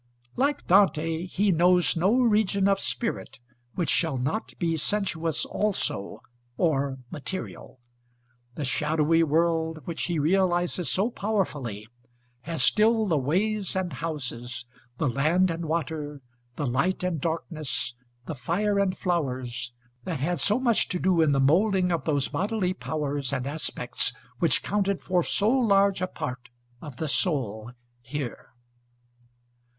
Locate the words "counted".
24.63-24.99